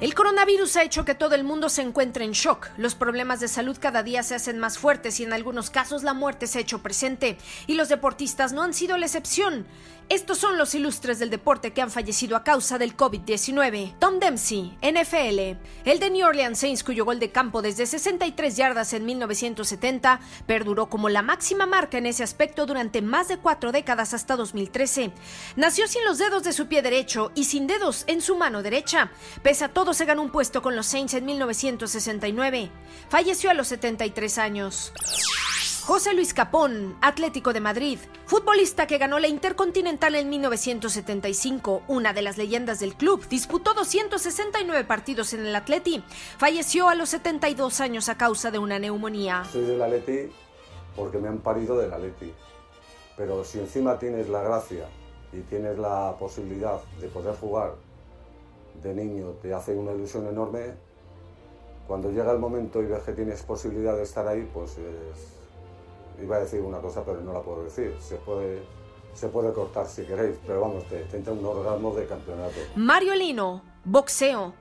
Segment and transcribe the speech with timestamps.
[0.00, 2.68] El coronavirus ha hecho que todo el mundo se encuentre en shock.
[2.76, 6.14] Los problemas de salud cada día se hacen más fuertes y en algunos casos la
[6.14, 7.36] muerte se ha hecho presente.
[7.66, 9.66] Y los deportistas no han sido la excepción.
[10.08, 13.98] Estos son los ilustres del deporte que han fallecido a causa del COVID-19.
[13.98, 15.58] Tom Dempsey, NFL.
[15.84, 20.88] El de New Orleans Saints, cuyo gol de campo desde 63 yardas en 1970 perduró
[20.88, 25.12] como la máxima marca en ese aspecto durante más de cuatro décadas hasta 2013.
[25.56, 29.10] Nació sin los dedos de su pie derecho y sin dedos en su mano derecha.
[29.42, 32.70] Pese a todo, se ganó un puesto con los Saints en 1969.
[33.08, 34.92] Falleció a los 73 años.
[35.88, 42.20] José Luis Capón, Atlético de Madrid, futbolista que ganó la Intercontinental en 1975, una de
[42.20, 46.04] las leyendas del club, disputó 269 partidos en el Atleti,
[46.36, 49.44] falleció a los 72 años a causa de una neumonía.
[49.50, 50.30] Soy del Atleti
[50.94, 52.34] porque me han parido del Atleti,
[53.16, 54.84] pero si encima tienes la gracia
[55.32, 57.76] y tienes la posibilidad de poder jugar
[58.82, 60.74] de niño, te hace una ilusión enorme.
[61.86, 65.38] Cuando llega el momento y ves que tienes posibilidad de estar ahí, pues es
[66.22, 67.94] iba a decir una cosa, pero no la puedo decir.
[68.00, 68.62] Se puede,
[69.14, 72.56] se puede cortar si queréis, pero vamos, te, te entra un orgasmo de campeonato.
[72.76, 74.52] Mario Lino, boxeo.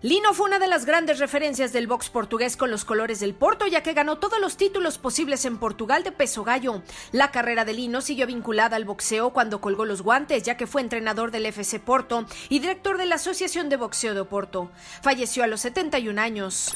[0.00, 3.66] Lino fue una de las grandes referencias del box portugués con los colores del Porto,
[3.66, 6.82] ya que ganó todos los títulos posibles en Portugal de peso gallo.
[7.10, 10.82] La carrera de Lino siguió vinculada al boxeo cuando colgó los guantes, ya que fue
[10.82, 14.70] entrenador del FC Porto y director de la Asociación de Boxeo de Porto.
[15.02, 16.72] Falleció a los 71 años.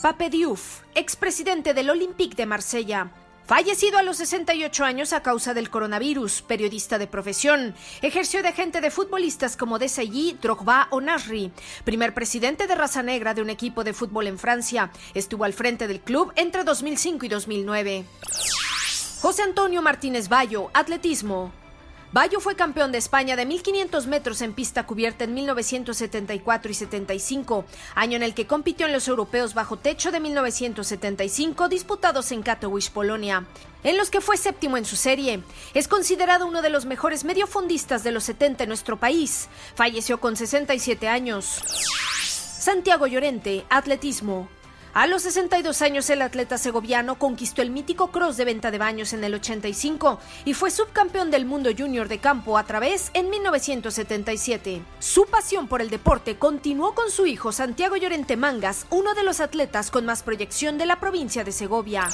[0.00, 3.10] Pape Diouf, expresidente del Olympique de Marsella.
[3.46, 8.80] Fallecido a los 68 años a causa del coronavirus, periodista de profesión, ejerció de agente
[8.80, 11.52] de futbolistas como Desailly, Drogba o Nasri.
[11.84, 15.86] Primer presidente de raza negra de un equipo de fútbol en Francia, estuvo al frente
[15.86, 18.04] del club entre 2005 y 2009.
[19.20, 21.52] José Antonio Martínez Bayo, atletismo.
[22.14, 27.64] Bayo fue campeón de España de 1500 metros en pista cubierta en 1974 y 75,
[27.96, 32.92] año en el que compitió en los europeos bajo techo de 1975 disputados en Katowice,
[32.92, 33.46] Polonia,
[33.82, 35.42] en los que fue séptimo en su serie.
[35.74, 39.48] Es considerado uno de los mejores mediofondistas de los 70 en nuestro país.
[39.74, 41.64] Falleció con 67 años.
[42.60, 44.48] Santiago Llorente, atletismo.
[44.94, 49.12] A los 62 años el atleta segoviano conquistó el mítico cross de venta de baños
[49.12, 54.82] en el 85 y fue subcampeón del mundo junior de campo a través en 1977.
[55.00, 59.40] Su pasión por el deporte continuó con su hijo Santiago Llorente Mangas, uno de los
[59.40, 62.08] atletas con más proyección de la provincia de Segovia.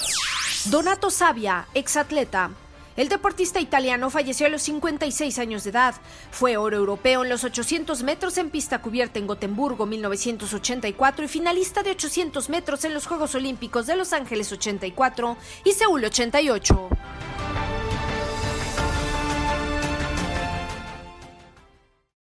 [0.71, 2.51] Donato Sabia, exatleta.
[2.97, 5.95] El deportista italiano falleció a los 56 años de edad.
[6.31, 11.83] Fue oro europeo en los 800 metros en pista cubierta en Gotemburgo 1984 y finalista
[11.83, 17.00] de 800 metros en los Juegos Olímpicos de Los Ángeles 84 y Seúl 88.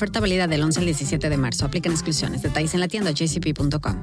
[0.00, 1.66] Oferta válida del 11 al 17 de marzo.
[1.66, 2.40] Aplican exclusiones.
[2.40, 3.96] Detalles en la tienda jcp.com.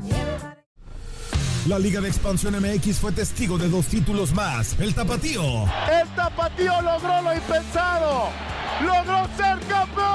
[1.66, 4.80] La Liga de Expansión MX fue testigo de dos títulos más.
[4.80, 5.64] El Tapatío.
[5.64, 8.30] El Tapatío logró lo impensado.
[8.86, 10.06] Logró ser campeón.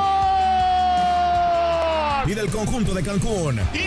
[2.30, 3.58] Y del conjunto de Cancún.
[3.74, 3.78] Y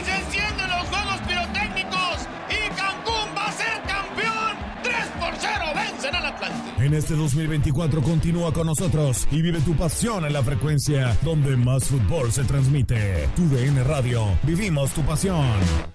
[6.80, 11.86] En este 2024 continúa con nosotros y vive tu pasión en la frecuencia donde más
[11.86, 13.30] fútbol se transmite.
[13.36, 14.26] Tu DN Radio.
[14.44, 15.95] Vivimos tu pasión.